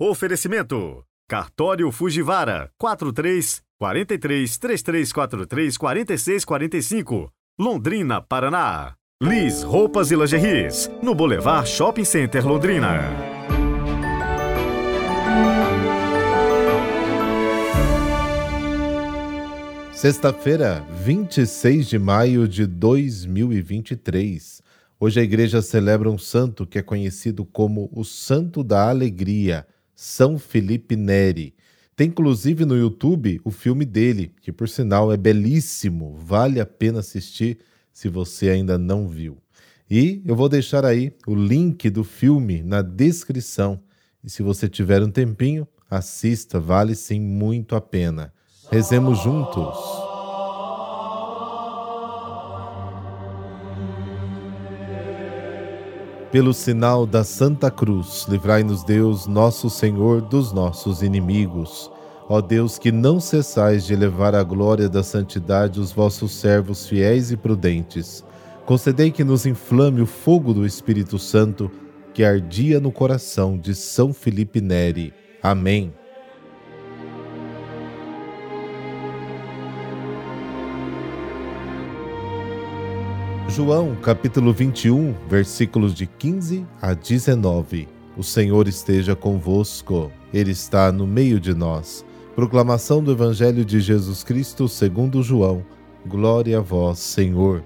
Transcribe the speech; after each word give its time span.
Oferecimento: 0.00 1.04
Cartório 1.28 1.92
Fujivara 1.92 2.68
43 2.76 3.62
43 3.78 4.58
3343 4.58 5.76
46 5.76 6.44
45, 6.44 7.30
Londrina, 7.56 8.20
Paraná. 8.20 8.96
Liz 9.22 9.62
Roupas 9.62 10.10
e 10.10 10.16
Lingeries, 10.16 10.90
no 11.00 11.14
Boulevard 11.14 11.68
Shopping 11.68 12.04
Center 12.04 12.44
Londrina. 12.44 13.02
Sexta-feira, 19.92 20.84
26 21.04 21.86
de 21.86 22.00
maio 22.00 22.48
de 22.48 22.66
2023. 22.66 24.60
Hoje 24.98 25.20
a 25.20 25.22
igreja 25.22 25.62
celebra 25.62 26.10
um 26.10 26.18
santo 26.18 26.66
que 26.66 26.80
é 26.80 26.82
conhecido 26.82 27.44
como 27.44 27.88
o 27.92 28.04
Santo 28.04 28.64
da 28.64 28.88
Alegria, 28.88 29.64
São 29.94 30.38
Felipe 30.38 30.96
Neri. 30.96 31.54
Tem 31.96 32.08
inclusive 32.08 32.64
no 32.64 32.76
YouTube 32.76 33.40
o 33.44 33.50
filme 33.50 33.84
dele, 33.84 34.32
que 34.40 34.50
por 34.50 34.68
sinal 34.68 35.12
é 35.12 35.16
belíssimo, 35.16 36.16
vale 36.16 36.60
a 36.60 36.66
pena 36.66 37.00
assistir 37.00 37.58
se 37.92 38.08
você 38.08 38.50
ainda 38.50 38.76
não 38.76 39.06
viu. 39.06 39.38
E 39.88 40.22
eu 40.26 40.34
vou 40.34 40.48
deixar 40.48 40.84
aí 40.84 41.12
o 41.26 41.34
link 41.34 41.88
do 41.90 42.02
filme 42.02 42.62
na 42.62 42.82
descrição. 42.82 43.80
E 44.24 44.30
se 44.30 44.42
você 44.42 44.68
tiver 44.68 45.02
um 45.02 45.10
tempinho, 45.10 45.68
assista, 45.88 46.58
vale 46.58 46.94
sim 46.94 47.20
muito 47.20 47.76
a 47.76 47.80
pena. 47.80 48.32
Rezemos 48.70 49.22
juntos. 49.22 50.03
Pelo 56.34 56.52
sinal 56.52 57.06
da 57.06 57.22
Santa 57.22 57.70
Cruz, 57.70 58.26
livrai-nos 58.28 58.82
Deus, 58.82 59.24
nosso 59.28 59.70
Senhor, 59.70 60.20
dos 60.20 60.52
nossos 60.52 61.00
inimigos. 61.00 61.88
Ó 62.28 62.40
Deus, 62.40 62.76
que 62.76 62.90
não 62.90 63.20
cessais 63.20 63.86
de 63.86 63.92
elevar 63.92 64.34
à 64.34 64.42
glória 64.42 64.88
da 64.88 65.04
santidade 65.04 65.78
os 65.78 65.92
vossos 65.92 66.32
servos 66.32 66.88
fiéis 66.88 67.30
e 67.30 67.36
prudentes, 67.36 68.24
concedei 68.66 69.12
que 69.12 69.22
nos 69.22 69.46
inflame 69.46 70.00
o 70.00 70.06
fogo 70.06 70.52
do 70.52 70.66
Espírito 70.66 71.20
Santo 71.20 71.70
que 72.12 72.24
ardia 72.24 72.80
no 72.80 72.90
coração 72.90 73.56
de 73.56 73.72
São 73.72 74.12
Felipe 74.12 74.60
Neri. 74.60 75.14
Amém. 75.40 75.94
João 83.54 83.94
capítulo 83.94 84.52
21, 84.52 85.14
versículos 85.28 85.94
de 85.94 86.08
15 86.08 86.66
a 86.82 86.92
19. 86.92 87.86
O 88.16 88.22
Senhor 88.24 88.66
esteja 88.66 89.14
convosco, 89.14 90.10
Ele 90.32 90.50
está 90.50 90.90
no 90.90 91.06
meio 91.06 91.38
de 91.38 91.54
nós. 91.54 92.04
Proclamação 92.34 93.00
do 93.00 93.12
Evangelho 93.12 93.64
de 93.64 93.78
Jesus 93.78 94.24
Cristo 94.24 94.66
segundo 94.66 95.22
João. 95.22 95.64
Glória 96.04 96.58
a 96.58 96.60
vós, 96.60 96.98
Senhor. 96.98 97.62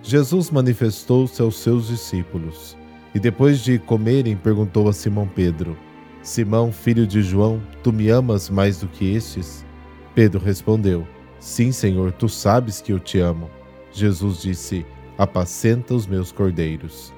Jesus 0.00 0.48
manifestou-se 0.48 1.42
aos 1.42 1.56
seus 1.56 1.88
discípulos 1.88 2.76
e 3.12 3.18
depois 3.18 3.58
de 3.58 3.80
comerem 3.80 4.36
perguntou 4.36 4.88
a 4.88 4.92
Simão 4.92 5.26
Pedro: 5.26 5.76
Simão, 6.22 6.70
filho 6.70 7.04
de 7.04 7.20
João, 7.20 7.60
tu 7.82 7.92
me 7.92 8.10
amas 8.10 8.48
mais 8.48 8.78
do 8.78 8.86
que 8.86 9.12
estes? 9.12 9.66
Pedro 10.14 10.38
respondeu: 10.38 11.04
Sim, 11.40 11.72
Senhor, 11.72 12.12
tu 12.12 12.28
sabes 12.28 12.80
que 12.80 12.92
eu 12.92 13.00
te 13.00 13.18
amo. 13.18 13.50
Jesus 13.92 14.42
disse: 14.42 14.86
apacenta 15.20 15.94
os 15.94 16.06
meus 16.06 16.32
cordeiros. 16.32 17.12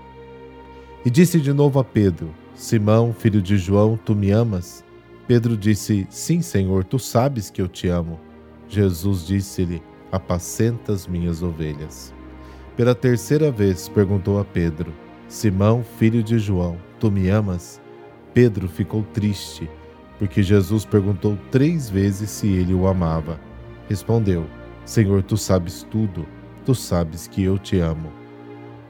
E 1.06 1.10
disse 1.10 1.40
de 1.40 1.52
novo 1.52 1.78
a 1.78 1.84
Pedro: 1.84 2.34
Simão, 2.52 3.12
filho 3.12 3.40
de 3.40 3.56
João, 3.56 3.96
tu 3.96 4.12
me 4.12 4.32
amas? 4.32 4.84
Pedro 5.28 5.56
disse: 5.56 6.04
Sim, 6.10 6.42
Senhor, 6.42 6.82
tu 6.82 6.98
sabes 6.98 7.48
que 7.48 7.62
eu 7.62 7.68
te 7.68 7.86
amo. 7.86 8.18
Jesus 8.68 9.24
disse-lhe: 9.24 9.80
Apacenta 10.10 10.92
as 10.92 11.06
minhas 11.06 11.44
ovelhas. 11.44 12.12
Pela 12.76 12.92
terceira 12.92 13.52
vez 13.52 13.88
perguntou 13.88 14.40
a 14.40 14.44
Pedro: 14.44 14.92
Simão, 15.28 15.84
filho 15.96 16.24
de 16.24 16.40
João, 16.40 16.76
tu 16.98 17.08
me 17.08 17.28
amas? 17.28 17.80
Pedro 18.34 18.68
ficou 18.68 19.04
triste, 19.12 19.70
porque 20.18 20.42
Jesus 20.42 20.84
perguntou 20.84 21.38
três 21.52 21.88
vezes 21.88 22.30
se 22.30 22.48
ele 22.48 22.74
o 22.74 22.88
amava. 22.88 23.38
Respondeu: 23.88 24.44
Senhor, 24.84 25.22
tu 25.22 25.36
sabes 25.36 25.86
tudo 25.88 26.26
tu 26.64 26.74
sabes 26.74 27.26
que 27.26 27.42
eu 27.42 27.58
te 27.58 27.78
amo. 27.78 28.12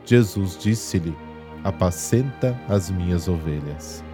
Jesus 0.04 0.58
disse-lhe: 0.58 1.16
Apacenta 1.64 2.58
as 2.68 2.90
minhas 2.90 3.28
ovelhas. 3.28 4.04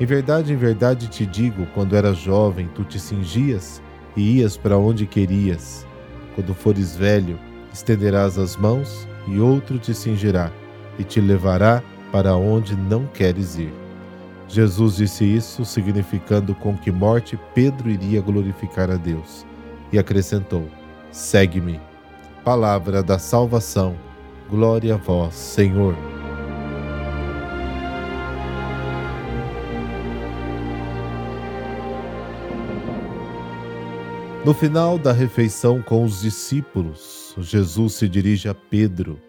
Em 0.00 0.06
verdade, 0.06 0.52
em 0.52 0.56
verdade 0.56 1.08
te 1.08 1.26
digo: 1.26 1.66
quando 1.74 1.96
eras 1.96 2.18
jovem, 2.18 2.68
tu 2.74 2.84
te 2.84 2.98
cingias 2.98 3.82
e 4.16 4.38
ias 4.38 4.56
para 4.56 4.76
onde 4.76 5.06
querias. 5.06 5.86
Quando 6.34 6.54
fores 6.54 6.96
velho, 6.96 7.38
estenderás 7.72 8.38
as 8.38 8.56
mãos 8.56 9.06
e 9.26 9.38
outro 9.38 9.78
te 9.78 9.94
cingirá 9.94 10.50
e 10.98 11.04
te 11.04 11.20
levará 11.20 11.82
para 12.10 12.36
onde 12.36 12.76
não 12.76 13.06
queres 13.06 13.56
ir. 13.58 13.72
Jesus 14.48 14.96
disse 14.96 15.24
isso, 15.24 15.64
significando 15.64 16.54
com 16.54 16.76
que 16.76 16.90
morte 16.90 17.38
Pedro 17.54 17.88
iria 17.88 18.20
glorificar 18.20 18.90
a 18.90 18.96
Deus, 18.96 19.46
e 19.90 19.98
acrescentou: 19.98 20.68
Segue-me. 21.10 21.91
Palavra 22.44 23.04
da 23.04 23.20
salvação. 23.20 23.96
Glória 24.50 24.94
a 24.94 24.96
vós, 24.96 25.32
Senhor. 25.32 25.94
No 34.44 34.52
final 34.52 34.98
da 34.98 35.12
refeição 35.12 35.80
com 35.80 36.02
os 36.02 36.20
discípulos, 36.20 37.32
Jesus 37.38 37.92
se 37.94 38.08
dirige 38.08 38.48
a 38.48 38.54
Pedro, 38.54 39.20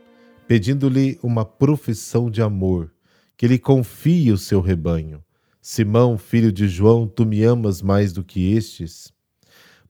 pedindo-lhe 0.47 1.19
uma 1.22 1.45
profissão 1.45 2.31
de 2.31 2.41
amor, 2.41 2.91
que 3.38 3.47
lhe 3.47 3.59
confie 3.59 4.31
o 4.31 4.40
seu 4.40 4.59
rebanho. 4.59 5.24
Simão, 5.62 6.18
filho 6.18 6.51
de 6.51 6.68
João, 6.68 7.07
tu 7.07 7.28
me 7.28 7.44
amas 7.44 7.80
mais 7.80 8.12
do 8.12 8.24
que 8.24 8.56
estes? 8.56 9.13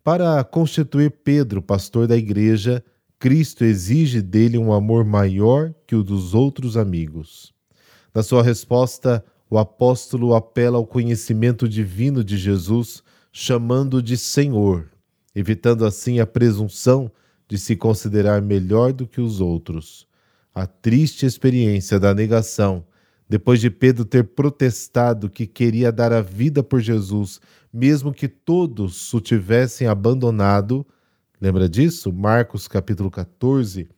Para 0.03 0.43
constituir 0.43 1.09
Pedro 1.23 1.61
pastor 1.61 2.05
da 2.05 2.17
igreja, 2.17 2.83
Cristo 3.23 3.63
exige 3.63 4.21
dele 4.21 4.57
um 4.57 4.73
amor 4.73 5.05
maior 5.05 5.73
que 5.87 5.95
o 5.95 6.03
dos 6.03 6.33
outros 6.33 6.75
amigos. 6.75 7.53
Na 8.13 8.21
sua 8.21 8.43
resposta, 8.43 9.23
o 9.49 9.57
apóstolo 9.57 10.35
apela 10.35 10.77
ao 10.77 10.85
conhecimento 10.85 11.65
divino 11.69 12.21
de 12.21 12.37
Jesus, 12.37 13.01
chamando 13.31 14.03
de 14.03 14.17
Senhor, 14.17 14.89
evitando 15.33 15.85
assim 15.85 16.19
a 16.19 16.27
presunção 16.27 17.09
de 17.47 17.57
se 17.57 17.77
considerar 17.77 18.41
melhor 18.41 18.91
do 18.91 19.07
que 19.07 19.21
os 19.21 19.39
outros. 19.39 20.05
A 20.53 20.67
triste 20.67 21.25
experiência 21.25 21.97
da 21.97 22.13
negação, 22.13 22.85
depois 23.29 23.61
de 23.61 23.69
Pedro 23.69 24.03
ter 24.03 24.25
protestado 24.25 25.29
que 25.29 25.47
queria 25.47 25.93
dar 25.93 26.11
a 26.11 26.21
vida 26.21 26.61
por 26.61 26.81
Jesus, 26.81 27.39
mesmo 27.71 28.13
que 28.13 28.27
todos 28.27 29.13
o 29.13 29.21
tivessem 29.21 29.87
abandonado, 29.87 30.85
Lembra 31.43 31.67
disso? 31.67 32.13
Marcos 32.13 32.69
capítulo 32.69 33.11
14 33.11 33.89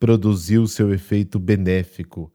produziu 0.00 0.66
seu 0.66 0.90
efeito 0.90 1.38
benéfico. 1.38 2.32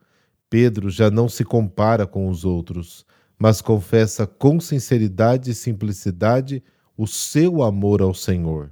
Pedro 0.47 0.91
já 0.91 1.09
não 1.09 1.27
se 1.27 1.43
compara 1.43 2.05
com 2.05 2.29
os 2.29 2.45
outros, 2.45 3.03
mas 3.35 3.61
confessa 3.61 4.27
com 4.27 4.59
sinceridade 4.59 5.49
e 5.49 5.55
simplicidade 5.55 6.61
o 6.95 7.07
seu 7.07 7.63
amor 7.63 7.99
ao 7.99 8.13
Senhor. 8.13 8.71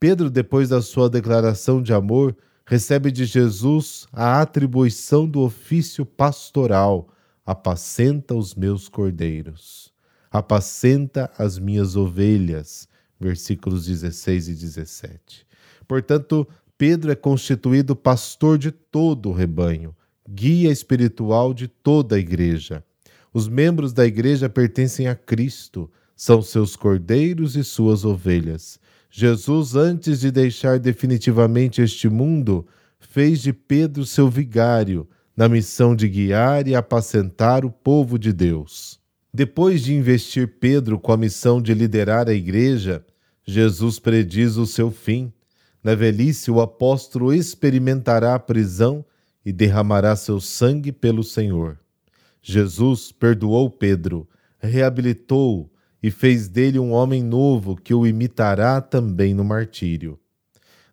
Pedro, 0.00 0.30
depois 0.30 0.70
da 0.70 0.80
sua 0.80 1.10
declaração 1.10 1.82
de 1.82 1.92
amor, 1.92 2.34
recebe 2.64 3.12
de 3.12 3.26
Jesus 3.26 4.06
a 4.10 4.40
atribuição 4.40 5.28
do 5.28 5.40
ofício 5.40 6.06
pastoral: 6.06 7.06
apacenta 7.44 8.34
os 8.34 8.54
meus 8.54 8.88
cordeiros, 8.88 9.92
apacenta 10.30 11.30
as 11.36 11.58
minhas 11.58 11.96
ovelhas 11.96 12.88
versículos 13.18 13.86
16 13.86 14.48
e 14.48 14.54
17. 14.54 15.46
Portanto, 15.86 16.46
Pedro 16.76 17.10
é 17.10 17.16
constituído 17.16 17.96
pastor 17.96 18.58
de 18.58 18.70
todo 18.70 19.30
o 19.30 19.32
rebanho, 19.32 19.94
guia 20.28 20.70
espiritual 20.70 21.52
de 21.52 21.66
toda 21.66 22.16
a 22.16 22.18
igreja. 22.18 22.84
Os 23.32 23.48
membros 23.48 23.92
da 23.92 24.06
igreja 24.06 24.48
pertencem 24.48 25.08
a 25.08 25.14
Cristo, 25.14 25.90
são 26.14 26.42
seus 26.42 26.74
cordeiros 26.74 27.54
e 27.54 27.62
suas 27.62 28.04
ovelhas. 28.04 28.80
Jesus, 29.10 29.76
antes 29.76 30.20
de 30.20 30.30
deixar 30.30 30.78
definitivamente 30.78 31.80
este 31.80 32.08
mundo, 32.08 32.66
fez 32.98 33.40
de 33.40 33.52
Pedro 33.52 34.04
seu 34.04 34.28
vigário, 34.28 35.08
na 35.36 35.48
missão 35.48 35.94
de 35.94 36.08
guiar 36.08 36.66
e 36.66 36.74
apacentar 36.74 37.64
o 37.64 37.70
povo 37.70 38.18
de 38.18 38.32
Deus. 38.32 38.97
Depois 39.32 39.82
de 39.82 39.94
investir 39.94 40.56
Pedro 40.58 40.98
com 40.98 41.12
a 41.12 41.16
missão 41.16 41.60
de 41.60 41.74
liderar 41.74 42.28
a 42.28 42.32
igreja, 42.32 43.04
Jesus 43.46 43.98
prediz 43.98 44.56
o 44.56 44.66
seu 44.66 44.90
fim. 44.90 45.32
Na 45.82 45.94
velhice, 45.94 46.50
o 46.50 46.60
apóstolo 46.60 47.32
experimentará 47.32 48.34
a 48.34 48.38
prisão 48.38 49.04
e 49.44 49.52
derramará 49.52 50.16
seu 50.16 50.40
sangue 50.40 50.92
pelo 50.92 51.22
Senhor. 51.22 51.78
Jesus 52.42 53.12
perdoou 53.12 53.70
Pedro, 53.70 54.28
reabilitou 54.58 55.70
e 56.02 56.10
fez 56.10 56.48
dele 56.48 56.78
um 56.78 56.92
homem 56.92 57.22
novo 57.22 57.76
que 57.76 57.92
o 57.92 58.06
imitará 58.06 58.80
também 58.80 59.34
no 59.34 59.44
martírio. 59.44 60.18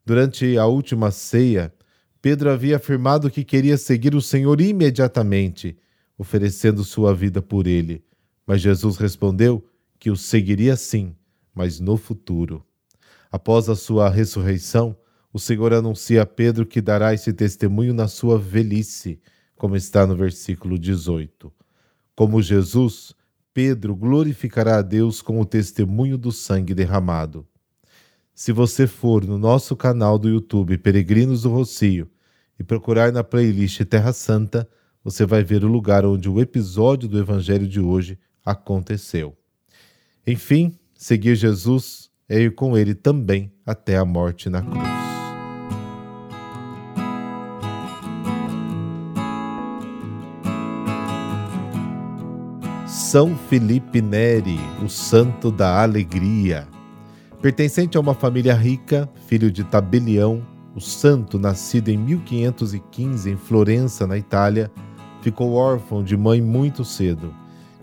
Durante 0.05 0.57
a 0.57 0.65
última 0.65 1.09
ceia, 1.09 1.73
Pedro 2.21 2.49
havia 2.49 2.77
afirmado 2.77 3.29
que 3.29 3.43
queria 3.43 3.77
seguir 3.77 4.15
o 4.15 4.21
Senhor 4.21 4.59
imediatamente, 4.59 5.77
oferecendo 6.17 6.83
sua 6.83 7.13
vida 7.13 7.41
por 7.41 7.67
ele. 7.67 8.03
Mas 8.45 8.61
Jesus 8.61 8.97
respondeu 8.97 9.63
que 9.99 10.11
o 10.11 10.15
seguiria 10.15 10.75
sim, 10.75 11.15
mas 11.53 11.79
no 11.79 11.97
futuro. 11.97 12.63
Após 13.31 13.69
a 13.69 13.75
sua 13.75 14.09
ressurreição, 14.09 14.95
o 15.33 15.39
Senhor 15.39 15.73
anuncia 15.73 16.21
a 16.21 16.25
Pedro 16.25 16.65
que 16.65 16.79
dará 16.79 17.13
esse 17.13 17.33
testemunho 17.33 17.93
na 17.93 18.07
sua 18.07 18.37
velhice, 18.37 19.19
como 19.55 19.75
está 19.75 20.05
no 20.07 20.15
versículo 20.15 20.77
18. 20.77 21.51
Como 22.15 22.41
Jesus, 22.41 23.13
Pedro 23.53 23.95
glorificará 23.95 24.77
a 24.77 24.81
Deus 24.81 25.21
com 25.21 25.39
o 25.39 25.45
testemunho 25.45 26.17
do 26.17 26.31
sangue 26.31 26.73
derramado. 26.73 27.45
Se 28.33 28.51
você 28.51 28.85
for 28.85 29.25
no 29.25 29.37
nosso 29.37 29.75
canal 29.75 30.19
do 30.19 30.29
YouTube 30.29 30.77
Peregrinos 30.77 31.41
do 31.43 31.49
Rocio 31.49 32.09
e 32.59 32.63
procurar 32.63 33.11
na 33.11 33.23
playlist 33.23 33.81
Terra 33.85 34.11
Santa, 34.13 34.67
você 35.03 35.25
vai 35.25 35.43
ver 35.43 35.63
o 35.63 35.69
lugar 35.69 36.05
onde 36.05 36.29
o 36.29 36.39
episódio 36.41 37.07
do 37.07 37.19
Evangelho 37.19 37.67
de 37.67 37.79
hoje 37.79 38.19
aconteceu. 38.45 39.35
Enfim, 40.25 40.77
seguir 40.95 41.35
Jesus 41.35 42.09
é 42.29 42.39
ir 42.39 42.53
com 42.53 42.77
ele 42.77 42.93
também 42.93 43.51
até 43.65 43.97
a 43.97 44.05
morte 44.05 44.49
na 44.49 44.61
cruz. 44.61 44.85
São 52.87 53.35
Felipe 53.35 54.01
Neri, 54.01 54.59
o 54.83 54.89
santo 54.89 55.49
da 55.49 55.81
alegria. 55.81 56.67
Pertencente 57.41 57.97
a 57.97 57.99
uma 57.99 58.13
família 58.13 58.53
rica, 58.53 59.09
filho 59.27 59.51
de 59.51 59.63
tabelião, 59.63 60.45
o 60.75 60.81
santo, 60.81 61.39
nascido 61.39 61.89
em 61.89 61.97
1515 61.97 63.29
em 63.29 63.37
Florença, 63.37 64.05
na 64.05 64.17
Itália, 64.17 64.69
ficou 65.21 65.53
órfão 65.53 66.03
de 66.03 66.17
mãe 66.17 66.41
muito 66.41 66.83
cedo 66.83 67.33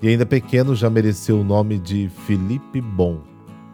e, 0.02 0.08
ainda 0.08 0.26
pequeno, 0.26 0.74
já 0.74 0.90
mereceu 0.90 1.40
o 1.40 1.44
nome 1.44 1.78
de 1.78 2.10
Felipe 2.26 2.80
Bom, 2.80 3.20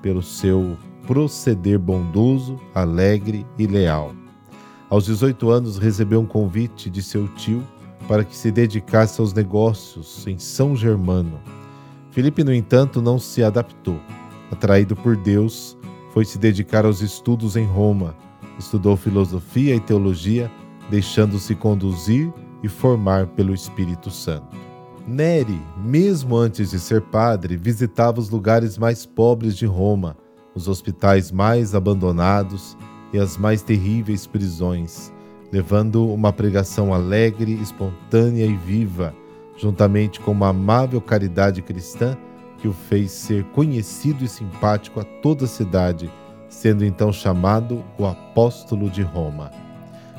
pelo 0.02 0.22
seu 0.22 0.76
proceder 1.06 1.78
bondoso, 1.78 2.60
alegre 2.74 3.46
e 3.58 3.66
leal. 3.66 4.14
Aos 4.90 5.06
18 5.06 5.50
anos, 5.50 5.78
recebeu 5.78 6.20
um 6.20 6.26
convite 6.26 6.90
de 6.90 7.02
seu 7.02 7.26
tio 7.28 7.62
para 8.06 8.24
que 8.24 8.36
se 8.36 8.50
dedicasse 8.50 9.20
aos 9.20 9.32
negócios 9.32 10.26
em 10.26 10.38
São 10.38 10.76
Germano. 10.76 11.40
Felipe, 12.10 12.44
no 12.44 12.52
entanto, 12.52 13.00
não 13.00 13.18
se 13.18 13.42
adaptou. 13.42 13.98
Atraído 14.50 14.94
por 14.94 15.16
Deus, 15.16 15.76
foi 16.12 16.24
se 16.24 16.38
dedicar 16.38 16.84
aos 16.84 17.00
estudos 17.00 17.56
em 17.56 17.64
Roma 17.64 18.14
Estudou 18.58 18.96
filosofia 18.96 19.76
e 19.76 19.80
teologia, 19.80 20.50
deixando-se 20.90 21.54
conduzir 21.54 22.32
e 22.62 22.68
formar 22.68 23.28
pelo 23.28 23.54
Espírito 23.54 24.10
Santo. 24.10 24.67
Neri, 25.08 25.60
mesmo 25.76 26.36
antes 26.36 26.70
de 26.70 26.78
ser 26.78 27.00
padre, 27.00 27.56
visitava 27.56 28.20
os 28.20 28.28
lugares 28.28 28.76
mais 28.76 29.06
pobres 29.06 29.56
de 29.56 29.64
Roma, 29.64 30.16
os 30.54 30.68
hospitais 30.68 31.32
mais 31.32 31.74
abandonados 31.74 32.76
e 33.12 33.18
as 33.18 33.36
mais 33.38 33.62
terríveis 33.62 34.26
prisões, 34.26 35.12
levando 35.50 36.06
uma 36.12 36.32
pregação 36.32 36.92
alegre, 36.92 37.54
espontânea 37.54 38.44
e 38.44 38.54
viva, 38.54 39.14
juntamente 39.56 40.20
com 40.20 40.32
uma 40.32 40.48
amável 40.48 41.00
caridade 41.00 41.62
cristã 41.62 42.16
que 42.58 42.68
o 42.68 42.72
fez 42.72 43.10
ser 43.10 43.44
conhecido 43.46 44.24
e 44.24 44.28
simpático 44.28 45.00
a 45.00 45.04
toda 45.04 45.46
a 45.46 45.48
cidade 45.48 46.10
sendo 46.48 46.84
então 46.84 47.12
chamado 47.12 47.84
o 47.98 48.06
apóstolo 48.06 48.88
de 48.90 49.02
Roma. 49.02 49.50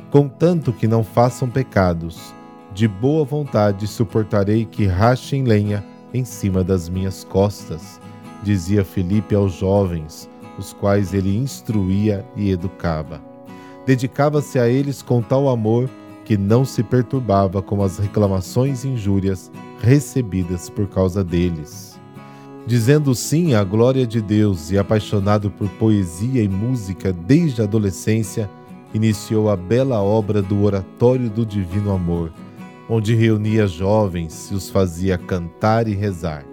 Contanto 0.09 0.71
que 0.71 0.88
não 0.88 1.03
façam 1.03 1.50
pecados, 1.50 2.33
de 2.74 2.88
boa 2.88 3.25
vontade 3.25 3.88
suportarei 3.88 4.66
que 4.66 4.86
rachem 4.86 5.44
lenha 5.44 5.83
em 6.13 6.24
cima 6.24 6.63
das 6.63 6.89
minhas 6.89 7.24
costas, 7.24 8.00
dizia 8.44 8.86
Felipe 8.86 9.36
aos 9.36 9.54
jovens, 9.54 10.30
os 10.57 10.74
quais 10.74 11.13
ele 11.13 11.38
instruía 11.38 12.25
e 12.36 12.51
educava. 12.51 13.21
Dedicava-se 13.86 14.60
a 14.60 14.68
eles 14.68 15.01
com 15.01 15.21
tal 15.21 15.50
amor 15.50 15.89
que 16.25 16.38
não 16.38 16.63
se 16.63 16.83
perturbava 16.83 17.62
com 17.62 17.81
as 17.81 17.98
reclamações 17.98 18.83
e 18.83 18.89
injúrias 18.89 19.51
recebidas 19.81 20.69
por 20.69 20.88
causa 20.88 21.24
deles. 21.24 22.00
Dizendo 22.68 23.16
sim 23.16 23.56
à 23.56 23.63
glória 23.63 24.06
de 24.06 24.21
Deus 24.21 24.69
e 24.69 24.77
apaixonado 24.77 25.50
por 25.50 25.68
poesia 25.69 26.44
e 26.44 26.48
música 26.48 27.12
desde 27.12 27.62
a 27.62 27.63
adolescência, 27.63 28.48
iniciou 28.94 29.50
a 29.50 29.56
bela 29.56 30.01
obra 30.04 30.42
do 30.42 30.62
Oratório 30.62 31.30
do 31.30 31.44
Divino 31.44 31.92
Amor, 31.92 32.31
onde 32.89 33.13
reunia 33.13 33.68
jovens 33.68 34.50
e 34.51 34.56
os 34.56 34.69
fazia 34.69 35.18
cantar 35.18 35.88
e 35.88 35.94
rezar. 35.94 36.44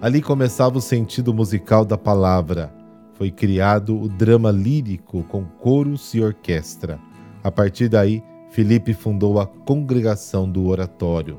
Ali 0.00 0.22
começava 0.22 0.78
o 0.78 0.80
sentido 0.80 1.34
musical 1.34 1.84
da 1.84 1.98
palavra. 1.98 2.72
Foi 3.14 3.30
criado 3.30 4.00
o 4.00 4.08
drama 4.08 4.50
lírico 4.50 5.24
com 5.24 5.44
coros 5.44 6.14
e 6.14 6.22
orquestra. 6.22 6.98
A 7.42 7.50
partir 7.50 7.88
daí, 7.88 8.22
Felipe 8.50 8.94
fundou 8.94 9.40
a 9.40 9.46
Congregação 9.46 10.50
do 10.50 10.66
Oratório. 10.66 11.38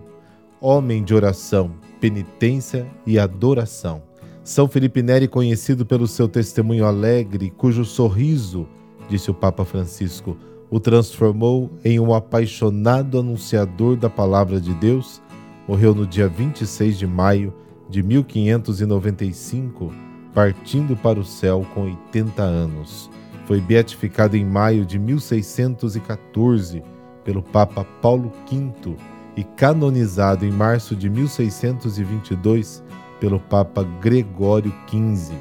Homem 0.59 1.03
de 1.03 1.15
oração, 1.15 1.71
penitência 1.99 2.85
e 3.07 3.17
adoração 3.17 4.03
são 4.43 4.67
Felipe 4.67 5.03
Neri, 5.03 5.27
conhecido 5.27 5.85
pelo 5.85 6.07
seu 6.07 6.27
testemunho 6.27 6.85
alegre, 6.85 7.51
cujo 7.51 7.85
sorriso, 7.85 8.67
disse 9.07 9.29
o 9.29 9.35
Papa 9.35 9.63
Francisco, 9.63 10.35
o 10.71 10.79
transformou 10.79 11.69
em 11.83 11.99
um 11.99 12.13
apaixonado 12.13 13.19
anunciador 13.19 13.97
da 13.97 14.09
palavra 14.09 14.61
de 14.61 14.73
Deus, 14.73 15.21
morreu 15.67 15.93
no 15.93 16.07
dia 16.07 16.29
26 16.29 16.97
de 16.97 17.05
maio 17.05 17.53
de 17.89 18.01
1595, 18.01 19.93
partindo 20.33 20.95
para 20.95 21.19
o 21.19 21.25
céu 21.25 21.67
com 21.73 21.83
80 21.83 22.41
anos. 22.41 23.09
Foi 23.45 23.59
beatificado 23.59 24.37
em 24.37 24.45
maio 24.45 24.85
de 24.85 24.97
1614 24.97 26.81
pelo 27.25 27.43
Papa 27.43 27.85
Paulo 28.01 28.31
V 28.49 28.95
e 29.35 29.43
canonizado 29.43 30.45
em 30.45 30.51
março 30.51 30.95
de 30.95 31.09
1622 31.09 32.81
pelo 33.19 33.41
Papa 33.41 33.83
Gregório 33.99 34.73
XV. 34.87 35.35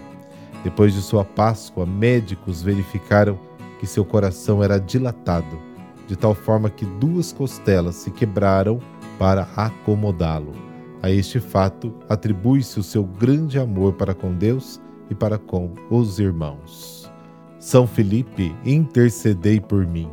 Depois 0.64 0.92
de 0.92 1.00
sua 1.00 1.24
Páscoa, 1.24 1.86
médicos 1.86 2.62
verificaram 2.62 3.38
que 3.80 3.86
seu 3.86 4.04
coração 4.04 4.62
era 4.62 4.78
dilatado, 4.78 5.58
de 6.06 6.14
tal 6.14 6.34
forma 6.34 6.68
que 6.68 6.84
duas 6.84 7.32
costelas 7.32 7.94
se 7.94 8.10
quebraram 8.10 8.78
para 9.18 9.48
acomodá-lo. 9.56 10.52
A 11.02 11.10
este 11.10 11.40
fato 11.40 11.94
atribui-se 12.06 12.78
o 12.78 12.82
seu 12.82 13.02
grande 13.02 13.58
amor 13.58 13.94
para 13.94 14.12
com 14.14 14.34
Deus 14.34 14.78
e 15.08 15.14
para 15.14 15.38
com 15.38 15.72
os 15.90 16.18
irmãos. 16.18 17.10
São 17.58 17.86
Felipe, 17.86 18.54
intercedei 18.66 19.58
por 19.58 19.86
mim 19.86 20.10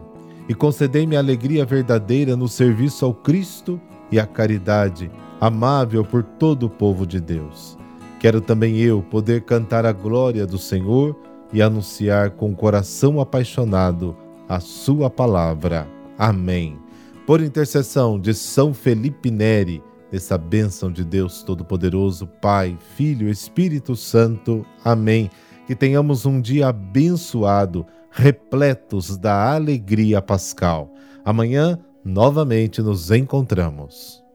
e 0.48 0.54
concedei-me 0.54 1.18
a 1.18 1.20
alegria 1.20 1.66
verdadeira 1.66 2.38
no 2.38 2.48
serviço 2.48 3.04
ao 3.04 3.14
Cristo 3.14 3.82
e 4.10 4.18
à 4.18 4.26
caridade 4.26 5.12
amável 5.42 6.06
por 6.06 6.24
todo 6.24 6.68
o 6.68 6.70
povo 6.70 7.06
de 7.06 7.20
Deus. 7.20 7.78
Quero 8.18 8.40
também 8.40 8.78
eu 8.78 9.02
poder 9.02 9.42
cantar 9.42 9.86
a 9.86 9.92
glória 9.92 10.48
do 10.48 10.58
Senhor 10.58 11.16
e 11.52 11.62
anunciar 11.62 12.32
com 12.32 12.56
coração 12.56 13.20
apaixonado 13.20 14.16
a 14.48 14.60
Sua 14.60 15.10
palavra. 15.10 15.88
Amém. 16.18 16.78
Por 17.26 17.42
intercessão 17.42 18.20
de 18.20 18.34
São 18.34 18.74
Felipe 18.74 19.30
Neri, 19.30 19.84
dessa 20.12 20.38
bênção 20.38 20.92
de 20.92 21.04
Deus 21.04 21.44
Todo-Poderoso, 21.44 22.28
Pai, 22.42 22.78
Filho 22.96 23.30
Espírito 23.30 23.96
Santo. 23.96 24.66
Amém. 24.84 25.30
Que 25.66 25.76
tenhamos 25.76 26.26
um 26.26 26.40
dia 26.40 26.70
abençoado, 26.70 27.86
repletos 28.10 29.18
da 29.18 29.54
alegria 29.54 30.22
pascal. 30.22 30.94
Amanhã, 31.26 31.78
novamente 32.06 32.82
nos 32.82 33.12
encontramos. 33.12 34.27